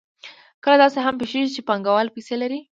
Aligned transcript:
کله 0.63 0.75
داسې 0.83 0.99
هم 1.05 1.15
پېښېږي 1.21 1.51
چې 1.55 1.61
پانګوال 1.67 2.07
پیسې 2.15 2.35
لري 2.41 2.59